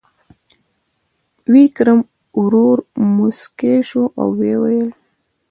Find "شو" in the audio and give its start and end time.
3.87-4.03